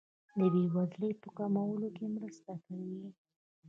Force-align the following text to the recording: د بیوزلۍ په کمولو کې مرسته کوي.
د 0.37 0.39
بیوزلۍ 0.53 1.11
په 1.21 1.27
کمولو 1.37 1.87
کې 1.95 2.05
مرسته 2.15 2.51
کوي. 2.65 3.07